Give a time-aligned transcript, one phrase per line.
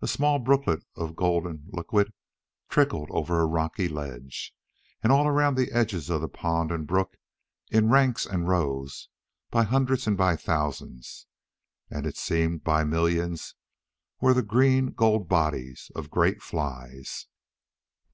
[0.00, 2.14] A small brooklet of golden liquid
[2.70, 4.54] trickled over a rocky ledge,
[5.02, 7.18] and all round the edges of the pond and brook,
[7.70, 9.10] in ranks and rows,
[9.50, 11.26] by hundreds and by thousands
[11.90, 13.56] and it seemed by millions,
[14.22, 17.26] were the green gold bodies of great flies.